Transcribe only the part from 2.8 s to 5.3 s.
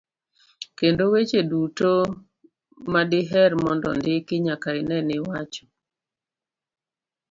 madiher mondo ondiki nyaka ine ni